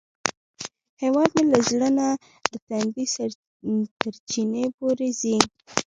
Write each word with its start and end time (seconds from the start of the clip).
هیواد 1.03 1.29
مې 1.35 1.43
له 1.51 1.59
زړه 1.69 1.89
نه 1.97 2.07
د 2.51 2.53
تندي 2.67 3.05
تر 4.01 4.13
چینې 4.29 4.63
پورې 4.77 5.09
ځي 5.19 5.35